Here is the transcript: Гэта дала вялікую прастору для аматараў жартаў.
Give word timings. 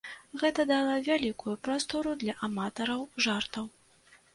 Гэта 0.43 0.65
дала 0.71 0.95
вялікую 1.09 1.55
прастору 1.69 2.17
для 2.25 2.39
аматараў 2.51 3.09
жартаў. 3.29 3.75